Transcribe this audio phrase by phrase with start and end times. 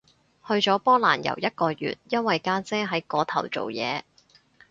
[0.47, 4.01] 去咗波蘭遊一個月，因為家姐喺嗰頭做嘢